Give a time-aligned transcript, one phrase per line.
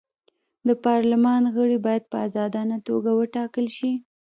[0.67, 3.91] د پارلمان غړي باید په ازادانه توګه وټاکل شي.